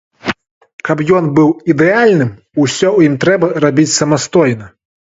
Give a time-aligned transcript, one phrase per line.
[0.89, 4.77] Каб ён быў ідэальным, усё ў ім трэба рабіць самастойна.